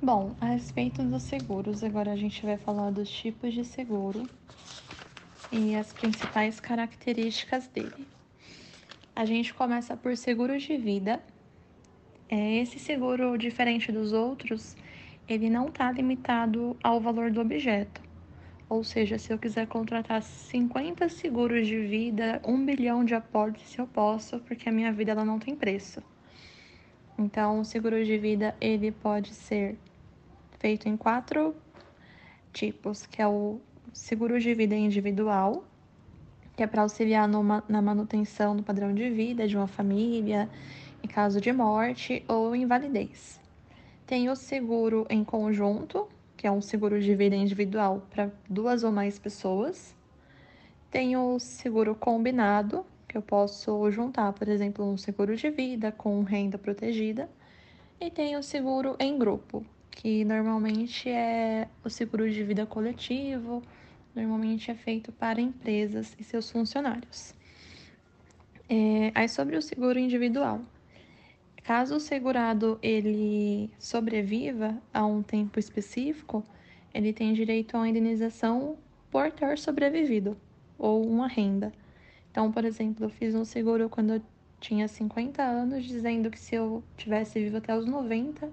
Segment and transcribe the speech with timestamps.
[0.00, 4.30] Bom, a respeito dos seguros, agora a gente vai falar dos tipos de seguro
[5.50, 8.06] e as principais características dele.
[9.14, 11.20] A gente começa por seguros de vida.
[12.28, 14.76] É, esse seguro, diferente dos outros,
[15.28, 18.00] ele não está limitado ao valor do objeto.
[18.68, 23.88] Ou seja, se eu quiser contratar 50 seguros de vida, um bilhão de apólices, eu
[23.88, 26.00] posso, porque a minha vida ela não tem preço.
[27.18, 29.76] Então, o seguro de vida ele pode ser
[30.58, 31.54] feito em quatro
[32.52, 33.60] tipos, que é o
[33.92, 35.64] seguro de vida individual,
[36.56, 40.48] que é para auxiliar numa, na manutenção do padrão de vida de uma família,
[41.02, 43.40] em caso de morte ou invalidez.
[44.06, 48.90] Tem o seguro em conjunto, que é um seguro de vida individual para duas ou
[48.90, 49.94] mais pessoas.
[50.90, 56.22] Tem o seguro combinado, que eu posso juntar, por exemplo, um seguro de vida com
[56.22, 57.28] renda protegida.
[58.00, 59.64] E tem o seguro em grupo,
[59.98, 63.60] que normalmente é o seguro de vida coletivo,
[64.14, 67.34] normalmente é feito para empresas e seus funcionários.
[68.68, 70.60] É, aí sobre o seguro individual.
[71.64, 76.44] Caso o segurado ele sobreviva a um tempo específico,
[76.94, 78.78] ele tem direito a uma indenização
[79.10, 80.36] por ter sobrevivido
[80.78, 81.72] ou uma renda.
[82.30, 84.22] Então, por exemplo, eu fiz um seguro quando eu
[84.60, 88.48] tinha 50 anos, dizendo que se eu tivesse vivo até os 90,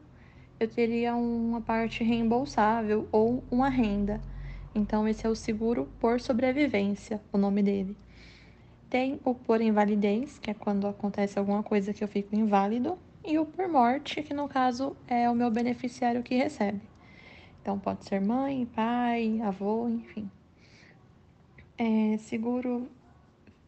[0.59, 4.22] eu teria uma parte reembolsável ou uma renda.
[4.73, 7.95] Então, esse é o seguro por sobrevivência, o nome dele.
[8.89, 13.39] Tem o por invalidez, que é quando acontece alguma coisa que eu fico inválido, e
[13.39, 16.81] o por morte, que no caso é o meu beneficiário que recebe.
[17.62, 20.30] Então, pode ser mãe, pai, avô, enfim.
[21.78, 22.88] É, seguro.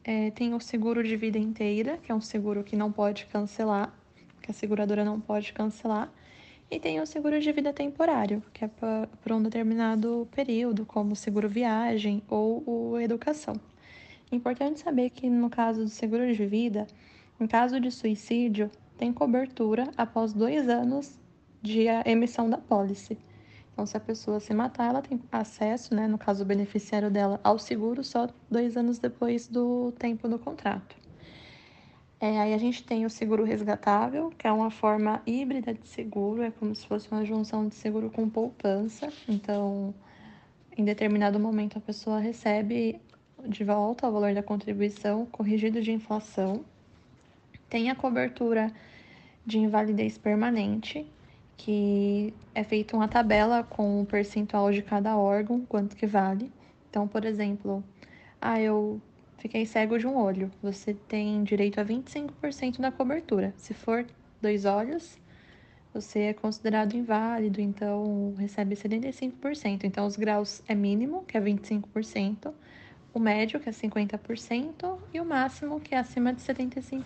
[0.03, 3.93] É, tem o seguro de vida inteira, que é um seguro que não pode cancelar,
[4.41, 6.09] que a seguradora não pode cancelar.
[6.69, 11.47] E tem o seguro de vida temporário, que é por um determinado período, como seguro
[11.47, 13.55] viagem ou o educação.
[14.29, 16.85] Importante saber que no caso do seguro de vida,
[17.39, 21.17] em caso de suicídio, tem cobertura após dois anos
[21.61, 23.17] de emissão da pólice.
[23.71, 27.39] Então, se a pessoa se matar, ela tem acesso, né, no caso o beneficiário dela,
[27.45, 30.97] ao seguro só dois anos depois do tempo do contrato.
[32.19, 36.41] É, aí a gente tem o seguro resgatável, que é uma forma híbrida de seguro,
[36.41, 39.13] é como se fosse uma junção de seguro com poupança.
[39.29, 39.93] Então,
[40.75, 42.99] em determinado momento, a pessoa recebe
[43.47, 46.65] de volta o valor da contribuição corrigido de inflação.
[47.69, 48.71] Tem a cobertura
[49.45, 51.05] de invalidez permanente,
[51.55, 56.51] que é feita uma tabela com o percentual de cada órgão, quanto que vale.
[56.89, 57.83] Então, por exemplo,
[58.41, 58.99] ah, eu
[59.37, 60.51] fiquei cego de um olho.
[60.61, 63.53] Você tem direito a 25% da cobertura.
[63.57, 64.05] Se for
[64.41, 65.17] dois olhos,
[65.93, 69.83] você é considerado inválido, então recebe 75%.
[69.83, 72.53] Então, os graus é mínimo, que é 25%,
[73.13, 77.03] o médio, que é 50%, e o máximo, que é acima de 75%.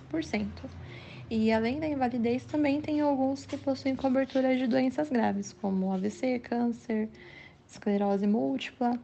[1.29, 6.39] E além da invalidez, também tem alguns que possuem cobertura de doenças graves, como AVC,
[6.39, 7.07] câncer,
[7.65, 8.99] esclerose múltipla,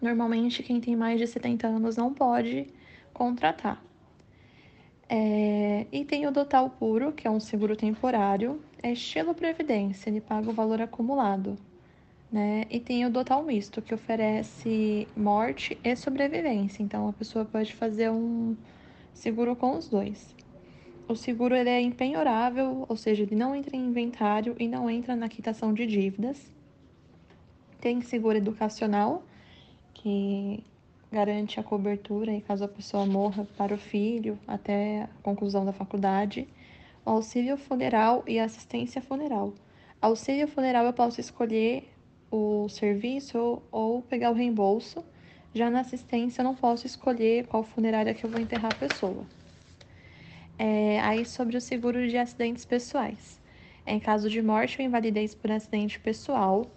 [0.00, 2.66] Normalmente, quem tem mais de 70 anos não pode
[3.12, 3.82] contratar.
[5.08, 10.20] É, e tem o Dotal Puro, que é um seguro temporário, é estilo Previdência, ele
[10.20, 11.58] paga o valor acumulado.
[12.30, 12.64] Né?
[12.70, 18.08] E tem o Dotal Misto, que oferece morte e sobrevivência, então a pessoa pode fazer
[18.08, 18.56] um
[19.12, 20.34] seguro com os dois.
[21.08, 25.16] O seguro ele é empenhorável, ou seja, ele não entra em inventário e não entra
[25.16, 26.52] na quitação de dívidas.
[27.80, 29.24] Tem seguro educacional,
[30.02, 30.64] que
[31.12, 35.72] garante a cobertura e caso a pessoa morra para o filho até a conclusão da
[35.72, 36.48] faculdade,
[37.04, 39.52] auxílio funeral e assistência funeral.
[40.00, 41.92] Auxílio funeral eu posso escolher
[42.30, 45.04] o serviço ou pegar o reembolso.
[45.52, 49.26] Já na assistência eu não posso escolher qual funerária que eu vou enterrar a pessoa.
[50.58, 53.38] É, aí sobre o seguro de acidentes pessoais.
[53.86, 56.70] Em caso de morte ou invalidez por acidente pessoal,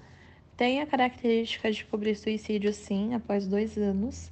[0.56, 4.32] tem a característica de cobrir suicídio, sim, após dois anos.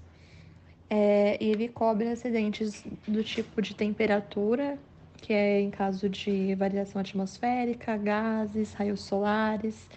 [0.89, 4.77] É, e ele cobre acidentes do tipo de temperatura,
[5.17, 9.87] que é em caso de variação atmosférica, gases, raios solares.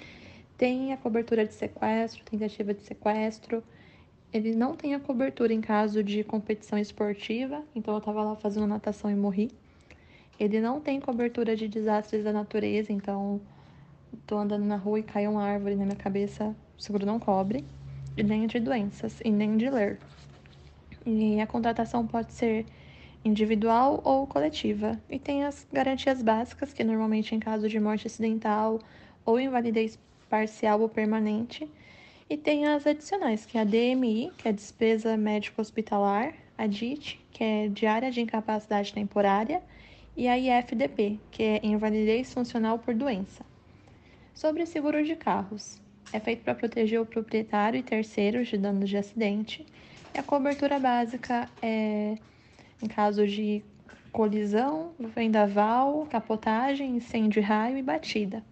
[0.57, 3.63] Tem a cobertura de sequestro, tentativa de sequestro.
[4.33, 8.67] Ele não tem a cobertura em caso de competição esportiva, então eu estava lá fazendo
[8.67, 9.51] natação e morri.
[10.39, 13.41] Ele não tem cobertura de desastres da natureza, então
[14.27, 17.65] tô andando na rua e cai uma árvore na minha cabeça, o seguro não cobre,
[18.17, 19.99] e nem de doenças, e nem de ler.
[21.07, 22.67] E a contratação pode ser
[23.25, 25.01] individual ou coletiva.
[25.09, 28.79] E tem as garantias básicas, que normalmente em caso de morte acidental
[29.25, 31.69] ou invalidez parcial ou permanente.
[32.29, 37.21] E tem as adicionais, que é a DMI, que é despesa médico hospitalar, a DIT,
[37.31, 39.63] que é diária de incapacidade temporária,
[40.17, 43.45] e a IFDP, que é invalidez funcional por doença.
[44.35, 45.81] Sobre seguro de carros,
[46.13, 49.65] é feito para proteger o proprietário e terceiros de danos de acidente.
[50.13, 52.19] E a cobertura básica é
[52.83, 53.63] em caso de
[54.11, 58.45] colisão, vendaval, capotagem, incêndio, raio e batida.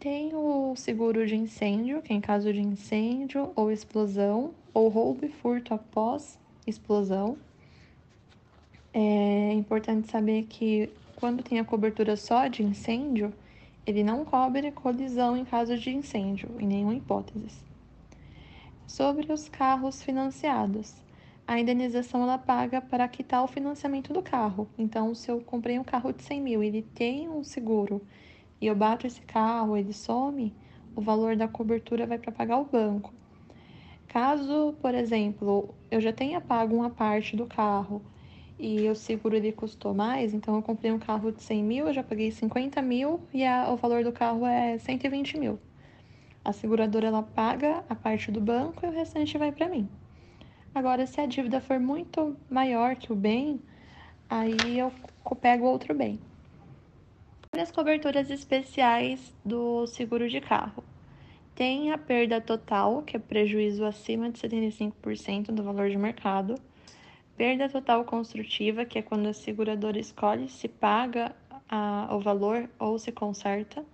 [0.00, 5.26] Tem o seguro de incêndio, que é em caso de incêndio ou explosão, ou roubo
[5.26, 7.36] e furto após explosão.
[8.92, 13.32] É importante saber que quando tem a cobertura só de incêndio,
[13.86, 17.64] ele não cobre colisão em caso de incêndio, em nenhuma hipótese.
[18.86, 20.94] Sobre os carros financiados,
[21.46, 24.68] a indenização ela paga para quitar o financiamento do carro.
[24.76, 28.02] Então, se eu comprei um carro de 100 mil, ele tem um seguro
[28.60, 30.52] e eu bato esse carro, ele some,
[30.96, 33.14] o valor da cobertura vai para pagar o banco.
[34.08, 38.02] Caso, por exemplo, eu já tenha pago uma parte do carro
[38.58, 41.92] e o seguro ele custou mais, então eu comprei um carro de 100 mil, eu
[41.92, 45.58] já paguei 50 mil e a, o valor do carro é 120 mil.
[46.44, 49.88] A seguradora ela paga a parte do banco e o restante vai para mim.
[50.74, 53.60] Agora, se a dívida for muito maior que o bem,
[54.28, 54.92] aí eu
[55.40, 56.20] pego outro bem
[57.60, 60.84] as coberturas especiais do seguro de carro.
[61.54, 66.56] Tem a perda total, que é prejuízo acima de 75% do valor de mercado.
[67.36, 71.36] Perda total construtiva, que é quando a seguradora escolhe se paga
[71.68, 73.84] a, o valor ou se conserta.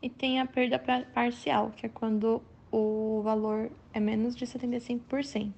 [0.00, 2.40] E tem a perda parcial, que é quando
[2.70, 5.52] o valor é menos de 75%.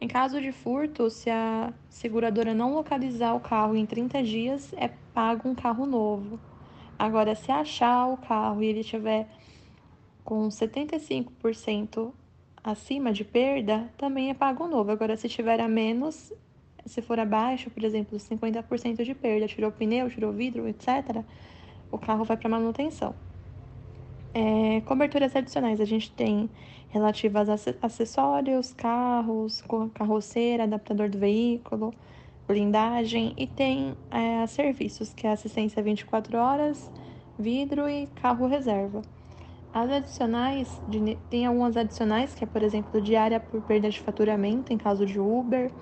[0.00, 4.88] Em caso de furto, se a seguradora não localizar o carro em 30 dias, é
[5.14, 6.40] pago um carro novo.
[6.98, 9.28] Agora, se achar o carro e ele tiver
[10.24, 12.12] com 75%
[12.62, 14.90] acima de perda, também é pago novo.
[14.90, 16.32] Agora, se tiver a menos,
[16.86, 21.22] se for abaixo, por exemplo, 50% de perda, tirou pneu, tirou vidro, etc.,
[21.90, 23.14] o carro vai para manutenção.
[24.32, 26.48] É, coberturas adicionais a gente tem
[26.88, 29.62] relativas a acessórios, carros,
[29.94, 31.92] carroceira, adaptador do veículo,
[32.46, 36.90] blindagem e tem é, serviços que é assistência 24 horas,
[37.38, 39.02] vidro e carro reserva.
[39.72, 44.72] As adicionais, de, tem algumas adicionais, que é, por exemplo, diária por perda de faturamento
[44.72, 45.72] em caso de Uber,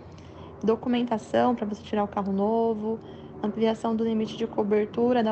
[0.62, 3.00] documentação para você tirar o carro novo,
[3.42, 5.22] ampliação do limite de cobertura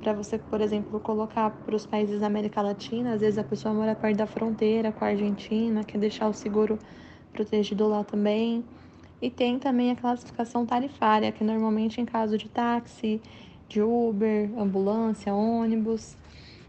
[0.00, 3.12] para você, por exemplo, colocar para os países da América Latina.
[3.12, 6.78] Às vezes a pessoa mora perto da fronteira com a Argentina, quer deixar o seguro
[7.32, 8.64] protegido lá também.
[9.20, 13.20] E tem também a classificação tarifária, que normalmente em caso de táxi,
[13.68, 16.16] de Uber, ambulância, ônibus.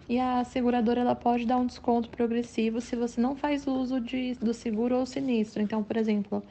[0.09, 4.35] E a seguradora ela pode dar um desconto progressivo se você não faz uso de,
[4.35, 5.61] do seguro ou sinistro.
[5.61, 6.41] Então, por exemplo,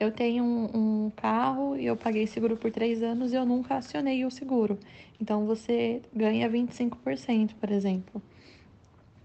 [0.00, 3.76] eu tenho um, um, carro e eu paguei seguro por três anos e eu nunca
[3.76, 4.78] acionei o seguro.
[5.20, 8.22] Então você ganha 25%, por exemplo.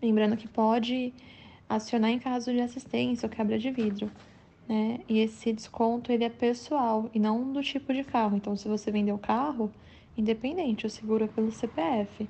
[0.02, 1.14] Lembrando que pode
[1.70, 4.12] acionar em caso de assistência ou quebra de vidro.
[4.68, 5.00] Né?
[5.08, 8.36] E esse desconto ele é pessoal e não do tipo de carro.
[8.36, 9.72] Então, se você vender o carro,
[10.18, 12.28] independente, o seguro é pelo CPF.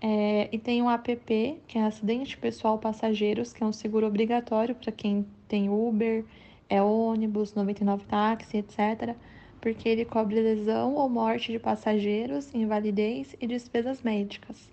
[0.00, 4.74] É, e tem o APP, que é Acidente Pessoal Passageiros, que é um seguro obrigatório
[4.74, 6.24] para quem tem Uber,
[6.68, 9.16] é ônibus, 99 táxi, etc.,
[9.60, 14.70] porque ele cobre lesão ou morte de passageiros, invalidez e despesas médicas.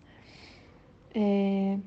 [1.13, 1.79] É...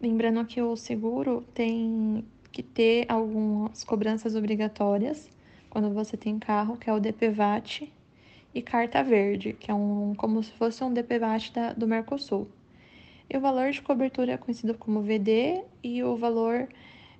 [0.00, 5.28] Lembrando que o seguro tem que ter algumas cobranças obrigatórias
[5.68, 7.92] quando você tem carro, que é o DPVAT
[8.54, 12.48] e carta verde, que é um como se fosse um DPVAT da, do Mercosul.
[13.28, 16.68] E o valor de cobertura é conhecido como VD e o valor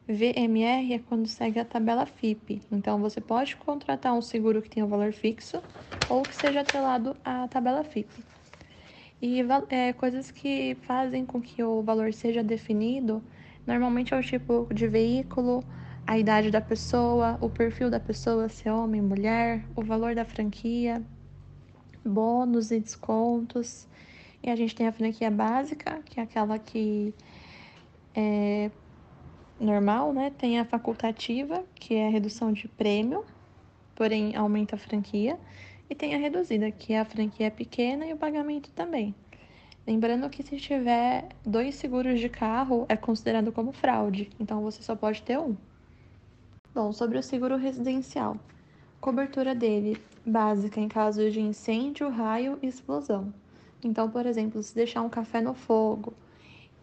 [0.06, 2.60] VMR é quando segue a tabela FIP.
[2.70, 5.62] Então, você pode contratar um seguro que tenha um valor fixo
[6.10, 8.10] ou que seja atrelado à tabela FIP.
[9.22, 13.22] E é, coisas que fazem com que o valor seja definido,
[13.66, 15.64] normalmente é o tipo de veículo,
[16.06, 20.26] a idade da pessoa, o perfil da pessoa, se é homem, mulher, o valor da
[20.26, 21.02] franquia,
[22.04, 23.86] bônus e descontos.
[24.42, 27.14] E a gente tem a franquia básica, que é aquela que
[28.14, 28.70] é,
[29.58, 30.30] normal, né?
[30.36, 33.24] Tem a facultativa, que é a redução de prêmio,
[33.94, 35.38] porém aumenta a franquia.
[35.88, 39.14] E tem a reduzida, que é a franquia pequena e o pagamento também.
[39.86, 44.96] Lembrando que se tiver dois seguros de carro, é considerado como fraude, então você só
[44.96, 45.54] pode ter um.
[46.74, 48.38] Bom, sobre o seguro residencial.
[49.04, 53.34] Cobertura dele básica em caso de incêndio, raio e explosão.
[53.84, 56.14] Então, por exemplo, se deixar um café no fogo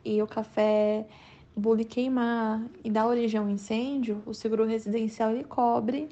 [0.05, 1.07] e o café
[1.57, 6.09] bule queimar e dar origem a um incêndio, o seguro residencial ele cobre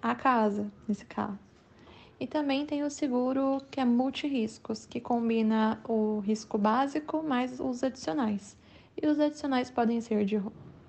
[0.00, 1.40] a casa, nesse caso.
[2.20, 7.82] E também tem o seguro que é multiriscos, que combina o risco básico mais os
[7.82, 8.56] adicionais.
[8.96, 10.40] E os adicionais podem ser de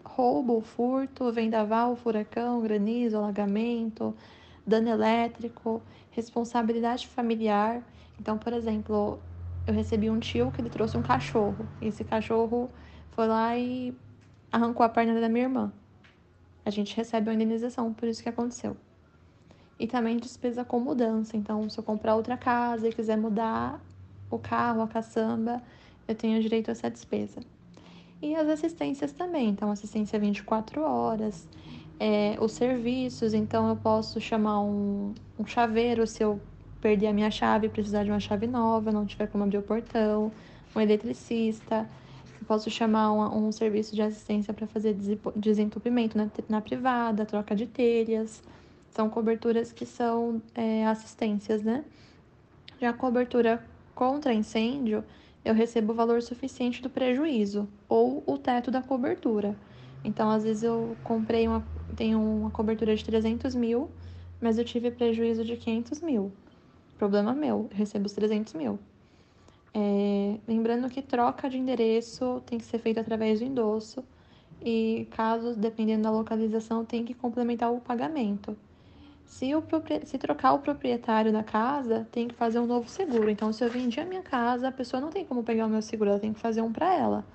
[0.06, 4.16] roubo, furto, vendaval, furacão, granizo, alagamento,
[4.66, 7.82] dano elétrico, responsabilidade familiar.
[8.20, 9.20] Então, por exemplo,
[9.66, 11.68] eu recebi um tio que ele trouxe um cachorro.
[11.82, 12.70] E esse cachorro
[13.12, 13.96] foi lá e
[14.52, 15.74] arrancou a perna da minha irmã.
[16.66, 18.78] A gente recebe uma indenização por isso que aconteceu.
[19.80, 21.36] E também despesa com mudança.
[21.36, 23.82] Então, se eu comprar outra casa e quiser mudar
[24.30, 25.62] o carro, a caçamba,
[26.08, 27.42] eu tenho direito a essa despesa.
[28.22, 29.50] E as assistências também.
[29.50, 31.48] Então, assistência 24 horas.
[32.00, 36.42] É, os serviços, então eu posso chamar um, um chaveiro se eu
[36.82, 40.32] perder a minha chave precisar de uma chave nova, não tiver como abrir o portão,
[40.76, 41.90] um eletricista.
[42.42, 44.94] Eu posso chamar um, um serviço de assistência para fazer
[45.34, 48.44] desentupimento na, na, privada, troca de telhas.
[48.90, 51.86] São coberturas que são é, assistências, né?
[52.82, 53.64] Já a cobertura
[53.96, 55.06] contra incêndio,
[55.46, 59.56] eu recebo o valor suficiente do prejuízo ou o teto da cobertura.
[60.04, 61.64] Então, às vezes eu comprei uma,
[61.96, 63.90] tenho uma cobertura de 300 mil,
[64.42, 66.32] mas eu tive prejuízo de 500 mil.
[66.98, 68.80] Problema meu, eu recebo os 300 mil.
[69.74, 74.04] É, lembrando que troca de endereço tem que ser feita através do endosso
[74.62, 78.56] e caso, dependendo da localização, tem que complementar o pagamento.
[79.26, 79.64] Se, o,
[80.06, 83.30] se trocar o proprietário da casa, tem que fazer um novo seguro.
[83.30, 85.82] Então, se eu vendi a minha casa, a pessoa não tem como pegar o meu
[85.82, 87.26] seguro, ela tem que fazer um para ela.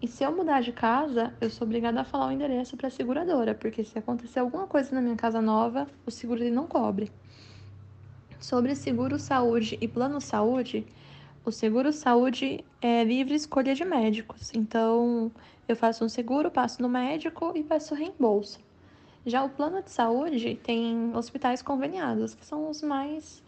[0.00, 2.90] E se eu mudar de casa, eu sou obrigada a falar o endereço para a
[2.90, 7.10] seguradora, porque se acontecer alguma coisa na minha casa nova, o seguro ele não cobre.
[8.38, 10.86] Sobre seguro saúde e plano saúde,
[11.44, 14.52] o seguro saúde é livre escolha de médicos.
[14.54, 15.32] Então,
[15.66, 18.60] eu faço um seguro, passo no médico e peço reembolso.
[19.24, 23.42] Já o plano de saúde tem hospitais conveniados, que são os mais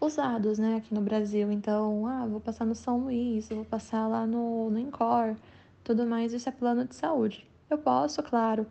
[0.00, 1.52] usados, né, aqui no Brasil.
[1.52, 5.36] Então, ah, vou passar no São Luís, vou passar lá no, no Incor,
[5.84, 7.46] tudo mais, isso é plano de saúde.
[7.68, 8.66] Eu posso, claro,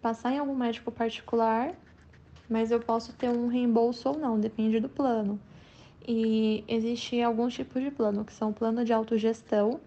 [0.00, 1.74] passar em algum médico particular,
[2.48, 5.40] mas eu posso ter um reembolso ou não, depende do plano.
[6.06, 9.80] E existe alguns tipos de plano, que são plano de autogestão,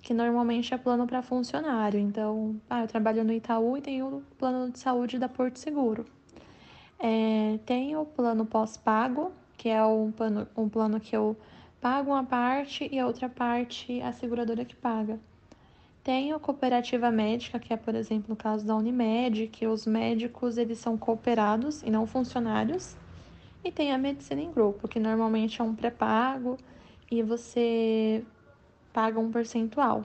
[0.00, 2.00] que normalmente é plano para funcionário.
[2.00, 6.06] Então, ah, eu trabalho no Itaú e tenho o plano de saúde da Porto Seguro.
[6.98, 11.36] É, tem o plano pós-pago, que é um plano, um plano que eu
[11.80, 15.20] pago uma parte e a outra parte a seguradora que paga.
[16.02, 20.56] Tem a cooperativa médica, que é, por exemplo, o caso da Unimed, que os médicos
[20.56, 22.96] eles são cooperados e não funcionários.
[23.62, 26.56] E tem a medicina em grupo, que normalmente é um pré-pago
[27.10, 28.24] e você
[28.92, 30.04] paga um percentual.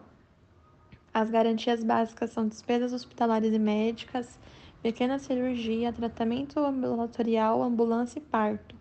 [1.13, 4.39] As garantias básicas são despesas hospitalares e médicas,
[4.81, 8.75] pequena cirurgia, tratamento ambulatorial, ambulância e parto.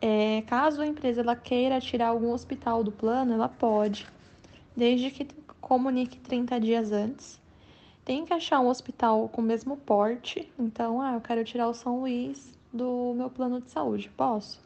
[0.00, 4.06] É, caso a empresa ela queira tirar algum hospital do plano, ela pode,
[4.76, 5.24] desde que
[5.60, 7.40] comunique 30 dias antes.
[8.04, 10.50] Tem que achar um hospital com o mesmo porte.
[10.58, 14.10] Então, ah, eu quero tirar o São Luís do meu plano de saúde.
[14.16, 14.60] Posso?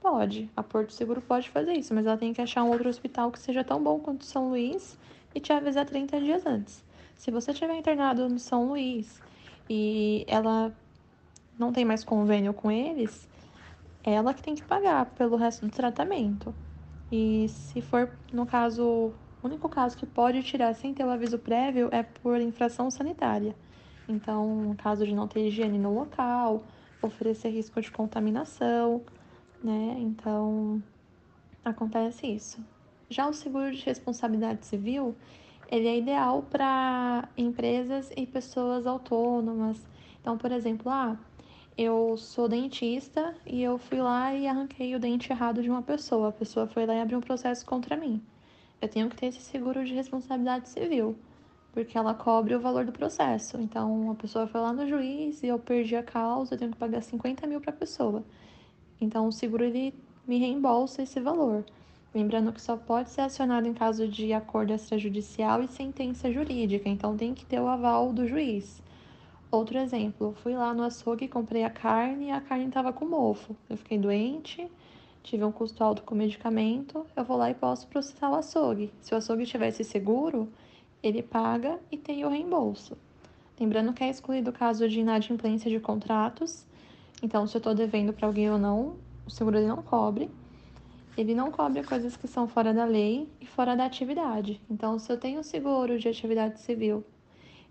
[0.00, 0.48] Pode.
[0.56, 3.38] A Porto Seguro pode fazer isso, mas ela tem que achar um outro hospital que
[3.38, 4.96] seja tão bom quanto o São Luís
[5.34, 6.84] e te avisar 30 dias antes.
[7.16, 9.20] Se você estiver internado no São Luís
[9.68, 10.72] e ela
[11.58, 13.28] não tem mais convênio com eles,
[14.04, 16.54] ela que tem que pagar pelo resto do tratamento.
[17.10, 19.12] E se for, no caso,
[19.42, 23.54] o único caso que pode tirar sem ter o aviso prévio é por infração sanitária.
[24.08, 26.64] Então, caso de não ter higiene no local,
[27.02, 29.02] oferecer risco de contaminação,
[29.62, 29.96] né?
[29.98, 30.82] Então,
[31.64, 32.64] acontece isso.
[33.08, 35.14] Já o seguro de responsabilidade civil,
[35.68, 39.86] ele é ideal para empresas e pessoas autônomas.
[40.20, 41.16] Então, por exemplo, ah,
[41.76, 46.28] eu sou dentista e eu fui lá e arranquei o dente errado de uma pessoa.
[46.28, 48.22] A pessoa foi lá e abriu um processo contra mim.
[48.80, 51.16] Eu tenho que ter esse seguro de responsabilidade civil,
[51.72, 53.58] porque ela cobre o valor do processo.
[53.60, 56.76] Então, a pessoa foi lá no juiz e eu perdi a causa, eu tenho que
[56.76, 58.24] pagar 50 mil para a pessoa.
[59.00, 59.94] Então, o seguro ele
[60.26, 61.64] me reembolsa esse valor.
[62.14, 67.16] Lembrando que só pode ser acionado em caso de acordo extrajudicial e sentença jurídica, então
[67.16, 68.82] tem que ter o aval do juiz.
[69.50, 73.54] Outro exemplo, fui lá no açougue, comprei a carne e a carne estava com mofo.
[73.68, 74.66] Eu fiquei doente,
[75.26, 78.90] tive um custo alto com medicamento, eu vou lá e posso processar o açougue.
[79.00, 80.48] Se o açougue tivesse seguro,
[81.02, 82.96] ele paga e tem o reembolso.
[83.60, 86.66] Lembrando que é excluído o caso de inadimplência de contratos
[87.22, 90.30] então, se eu estou devendo para alguém ou não, o seguro ele não cobre.
[91.16, 94.60] ele não cobre coisas que são fora da lei e fora da atividade.
[94.70, 97.02] Então, se eu tenho seguro de atividade civil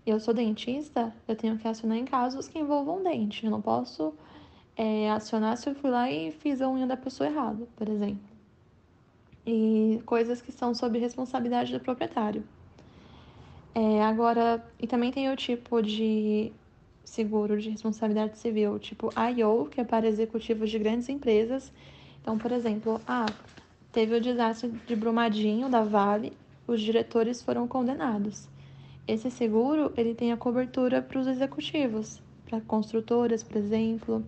[0.04, 3.44] e eu sou dentista, eu tenho que acionar em casos que envolvam dente.
[3.44, 4.12] Eu não posso
[4.76, 8.36] é, acionar se eu fui lá e fiz a unha da pessoa errada, por exemplo.
[9.46, 12.44] E coisas que são sob responsabilidade do proprietário.
[13.74, 16.52] É, agora, e também tem o tipo de
[17.04, 21.72] seguro de responsabilidade civil, tipo IO, que é para executivos de grandes empresas.
[22.20, 23.26] Então, por exemplo, ah,
[23.92, 26.32] teve o desastre de Brumadinho da Vale,
[26.66, 28.48] os diretores foram condenados.
[29.06, 34.24] Esse seguro, ele tem a cobertura para os executivos, para construtoras, por exemplo.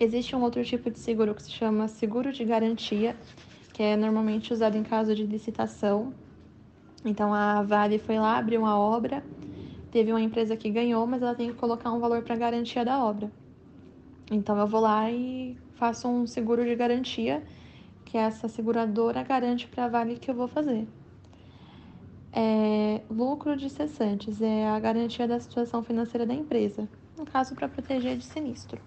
[0.00, 3.16] Existe um outro tipo de seguro que se chama seguro de garantia,
[3.72, 6.14] que é normalmente usado em caso de licitação,
[7.04, 9.22] então a Vale foi lá, abriu uma obra,
[9.90, 13.02] teve uma empresa que ganhou, mas ela tem que colocar um valor para garantia da
[13.04, 13.30] obra.
[14.30, 17.42] Então eu vou lá e faço um seguro de garantia,
[18.04, 20.86] que essa seguradora garante para a Vale que eu vou fazer.
[22.32, 27.68] É, lucro de cessantes é a garantia da situação financeira da empresa, no caso para
[27.68, 28.80] proteger de sinistro.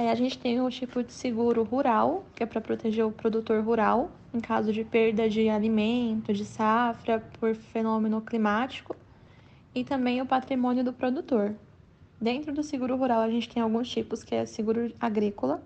[0.00, 3.62] Aí a gente tem o tipo de seguro rural, que é para proteger o produtor
[3.62, 8.96] rural em caso de perda de alimento, de safra por fenômeno climático,
[9.74, 11.54] e também o patrimônio do produtor.
[12.18, 15.62] Dentro do seguro rural, a gente tem alguns tipos, que é seguro agrícola,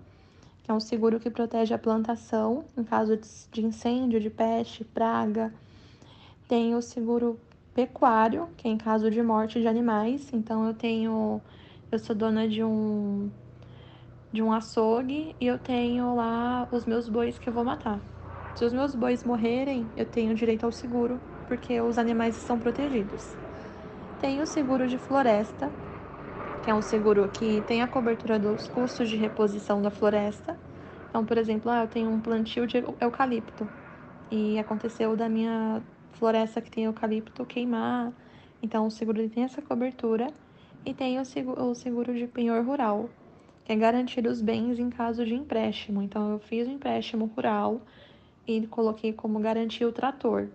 [0.63, 3.17] que é um seguro que protege a plantação em caso
[3.53, 5.53] de incêndio, de peste, praga.
[6.45, 7.39] Tem o seguro
[7.73, 10.33] pecuário, que é em caso de morte de animais.
[10.33, 11.39] Então eu tenho,
[11.89, 13.31] eu sou dona de um
[14.35, 18.01] de um açougue e eu tenho lá os meus bois que eu vou matar.
[18.55, 23.37] Se os meus bois morrerem, eu tenho direito ao seguro, porque os animais estão protegidos.
[24.17, 25.73] Tem o seguro de floresta,
[26.61, 30.59] que é um seguro que tem a cobertura dos custos de reposição da floresta.
[31.09, 33.69] Então, por exemplo, ah, eu tenho um plantio de eucalipto
[34.31, 38.13] e aconteceu da minha floresta que tem eucalipto queimar.
[38.61, 40.27] Então, o seguro tem essa cobertura.
[40.85, 43.09] E tem o seguro, o seguro de penhor rural,
[43.67, 46.01] é garantir os bens em caso de empréstimo.
[46.01, 47.81] Então, eu fiz um empréstimo rural
[48.47, 50.49] e coloquei como garantia o trator.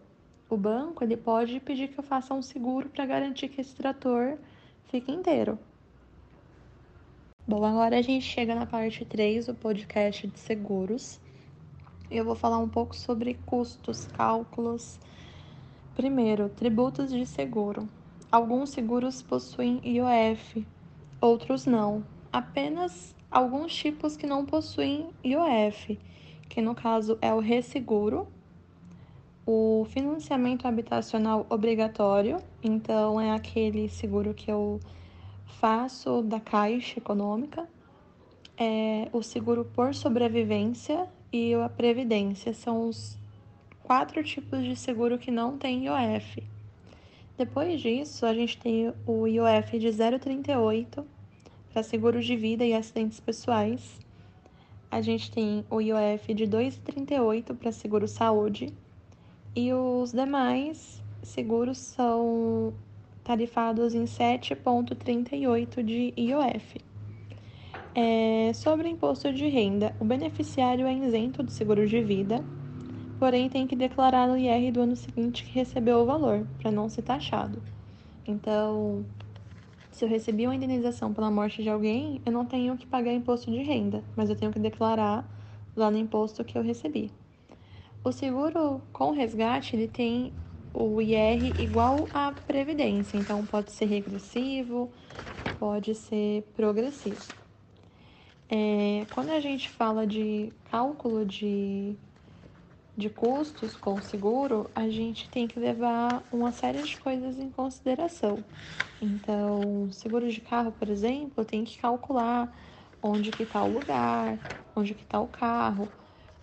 [0.48, 4.38] O banco ele pode pedir que eu faça um seguro para garantir que esse trator
[4.84, 5.58] fique inteiro.
[7.46, 11.20] Bom, agora a gente chega na parte 3 do podcast de seguros.
[12.08, 15.00] Eu vou falar um pouco sobre custos, cálculos.
[15.96, 17.88] Primeiro, tributos de seguro.
[18.30, 20.64] Alguns seguros possuem IOF,
[21.20, 25.98] outros não apenas alguns tipos que não possuem IOF,
[26.48, 28.26] que no caso é o resseguro,
[29.46, 34.80] o financiamento habitacional obrigatório, então é aquele seguro que eu
[35.46, 37.68] faço da Caixa Econômica,
[38.56, 43.18] é o seguro por sobrevivência e a previdência, são os
[43.82, 46.42] quatro tipos de seguro que não tem IOF.
[47.36, 51.04] Depois disso, a gente tem o IOF de 038
[51.72, 53.98] para seguros de vida e acidentes pessoais.
[54.90, 58.72] A gente tem o IOF de 2,38 para seguro saúde.
[59.54, 62.72] E os demais seguros são
[63.22, 66.80] tarifados em 7,38 de IOF.
[67.94, 72.44] É, sobre imposto de renda, o beneficiário é isento do seguro de vida,
[73.18, 76.88] porém tem que declarar no IR do ano seguinte que recebeu o valor, para não
[76.88, 77.60] ser taxado.
[78.26, 79.04] Então,
[79.90, 83.50] se eu recebi uma indenização pela morte de alguém, eu não tenho que pagar imposto
[83.50, 85.28] de renda, mas eu tenho que declarar
[85.74, 87.10] lá no imposto que eu recebi.
[88.02, 90.32] O seguro com resgate, ele tem
[90.72, 94.90] o IR igual à previdência, então pode ser regressivo,
[95.58, 97.20] pode ser progressivo.
[98.48, 101.96] É, quando a gente fala de cálculo de
[103.00, 108.44] de custos com seguro, a gente tem que levar uma série de coisas em consideração.
[109.00, 112.54] Então, seguro de carro, por exemplo, tem que calcular
[113.02, 114.38] onde que está o lugar,
[114.76, 115.92] onde que está o carro,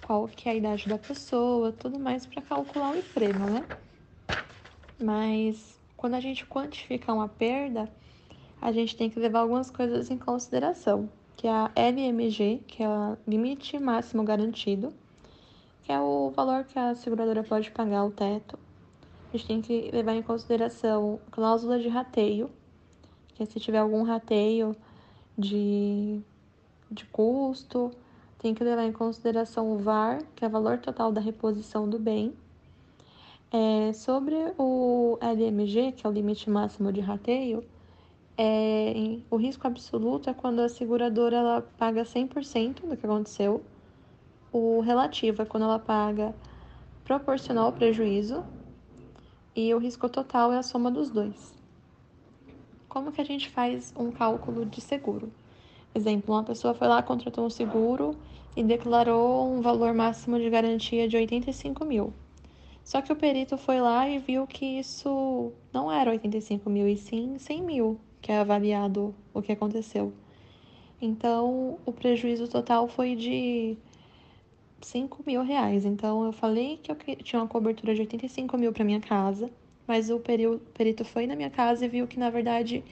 [0.02, 3.68] qual que é a idade da pessoa, tudo mais para calcular o emprego, né?
[5.00, 7.92] Mas quando a gente quantifica uma perda,
[8.62, 12.90] a gente tem que levar algumas coisas em consideração, que é a LMG, que é
[12.90, 14.94] o limite máximo garantido,
[15.88, 18.60] que é o valor que a seguradora pode pagar o teto.
[19.30, 22.52] A gente tem que levar em consideração cláusula de rateio,
[23.30, 24.76] que é se tiver algum rateio
[25.38, 26.20] de,
[26.92, 27.90] de custo,
[28.38, 31.98] tem que levar em consideração o VAR, que é o valor total da reposição do
[31.98, 32.34] bem.
[33.50, 37.64] É, sobre o LMG, que é o limite máximo de rateio,
[38.38, 43.64] é, o risco absoluto é quando a seguradora ela paga 100% do que aconteceu
[44.58, 46.34] o relativo é quando ela paga
[47.04, 48.44] proporcional ao prejuízo
[49.56, 51.54] e o risco total é a soma dos dois.
[52.90, 55.32] Como que a gente faz um cálculo de seguro?
[55.94, 58.16] Exemplo, uma pessoa foi lá, contratou um seguro
[58.56, 62.14] e declarou um valor máximo de garantia de 85 mil.
[62.84, 66.96] Só que o perito foi lá e viu que isso não era 85 mil, e
[66.96, 70.14] sim 100 mil, que é avaliado o que aconteceu.
[71.02, 73.78] Então, o prejuízo total foi de
[74.82, 75.86] 5 mil reais.
[75.86, 79.50] Então, eu falei que eu tinha uma cobertura de 85 mil para minha casa,
[79.88, 82.84] mas o perito foi na minha casa e viu que, na verdade,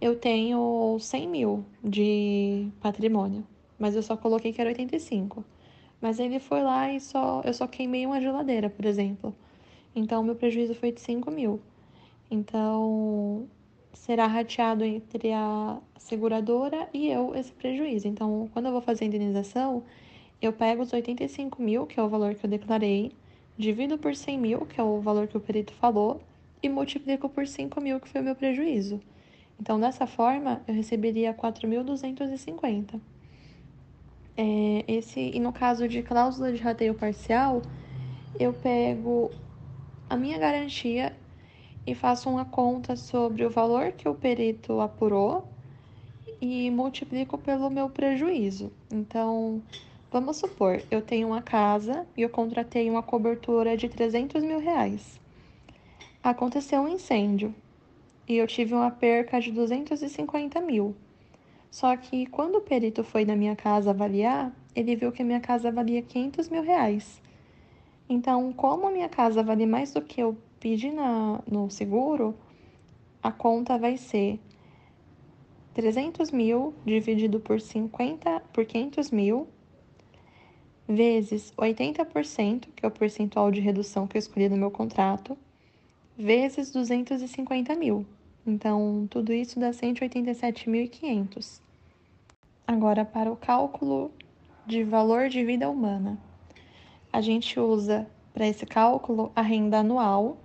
[0.00, 3.46] eu tenho 100 mil de patrimônio,
[3.78, 5.44] mas eu só coloquei que era 85.
[6.00, 9.34] Mas ele foi lá e só, eu só queimei uma geladeira, por exemplo.
[9.94, 11.60] Então, meu prejuízo foi de 5 mil.
[12.30, 13.48] Então,
[13.92, 18.06] será rateado entre a seguradora e eu esse prejuízo.
[18.06, 19.82] Então, quando eu vou fazer a indenização,
[20.40, 23.12] eu pego os 85 mil, que é o valor que eu declarei,
[23.56, 26.20] divido por 100 mil, que é o valor que o perito falou,
[26.62, 29.00] e multiplico por 5 mil, que foi o meu prejuízo.
[29.60, 33.00] Então, dessa forma, eu receberia 4.250.
[34.36, 37.60] É, esse, e no caso de cláusula de rateio parcial,
[38.38, 39.32] eu pego
[40.08, 41.12] a minha garantia
[41.84, 45.48] e faço uma conta sobre o valor que o perito apurou
[46.40, 48.70] e multiplico pelo meu prejuízo.
[48.92, 49.60] Então,
[50.10, 55.20] vamos supor, eu tenho uma casa e eu contratei uma cobertura de 300 mil reais.
[56.22, 57.54] Aconteceu um incêndio
[58.26, 60.94] e eu tive uma perca de 250 mil.
[61.70, 65.40] Só que quando o perito foi na minha casa avaliar, ele viu que a minha
[65.40, 67.20] casa valia 500 mil reais.
[68.08, 72.34] Então, como a minha casa vale mais do que eu pedi na, no seguro,
[73.22, 74.40] a conta vai ser
[75.74, 79.46] 300 mil dividido por 50 por 500 mil
[80.88, 85.36] vezes 80%, que é o percentual de redução que eu escolhi no meu contrato,
[86.16, 88.06] vezes 250 mil.
[88.46, 91.60] Então, tudo isso dá 187.500.
[92.66, 94.10] Agora, para o cálculo
[94.66, 96.18] de valor de vida humana,
[97.12, 100.38] a gente usa para esse cálculo a renda anual,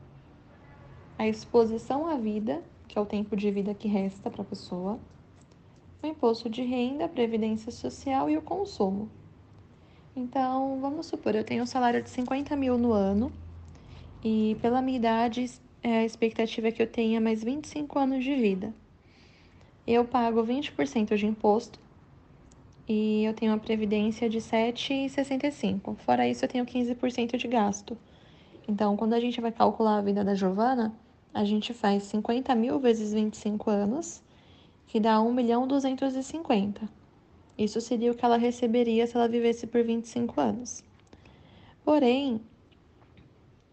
[1.17, 4.99] a exposição à vida, que é o tempo de vida que resta para a pessoa,
[6.01, 9.09] o imposto de renda, a previdência social e o consumo.
[10.15, 13.31] Então, vamos supor, eu tenho um salário de 50 mil no ano
[14.23, 18.35] e pela minha idade é, a expectativa é que eu tenha mais 25 anos de
[18.35, 18.73] vida.
[19.87, 21.79] Eu pago 20% de imposto
[22.87, 25.95] e eu tenho uma previdência de 7,65.
[25.97, 27.97] Fora isso, eu tenho 15% de gasto.
[28.67, 30.93] Então, quando a gente vai calcular a vida da Giovana,
[31.33, 34.23] a gente faz 50 mil vezes 25 anos,
[34.87, 37.02] que dá 1 milhão 250.
[37.57, 40.83] Isso seria o que ela receberia se ela vivesse por 25 anos.
[41.83, 42.41] Porém,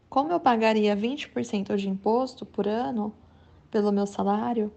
[0.08, 3.14] como eu pagaria 20% de imposto por ano
[3.70, 4.72] pelo meu salário,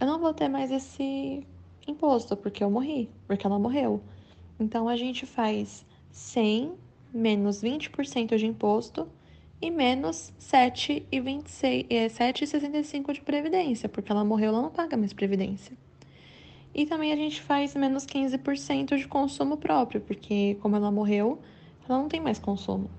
[0.00, 1.46] eu não vou ter mais esse
[1.86, 4.00] imposto, porque eu morri, porque ela morreu.
[4.58, 6.72] Então a gente faz 100
[7.12, 9.08] menos 20% de imposto
[9.60, 15.76] e menos 7,26, é, 7,65 de previdência, porque ela morreu, ela não paga mais previdência.
[16.74, 21.38] E também a gente faz menos 15% de consumo próprio, porque como ela morreu,
[21.88, 22.90] ela não tem mais consumo.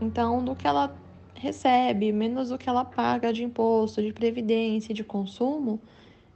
[0.00, 0.96] Então, do que ela
[1.34, 5.80] recebe, menos o que ela paga de imposto, de previdência de consumo,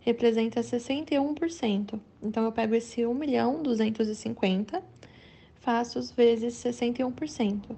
[0.01, 2.01] representa 61%.
[2.23, 4.83] Então, eu pego esse 1 milhão 250,
[5.61, 7.77] faço vezes 61%.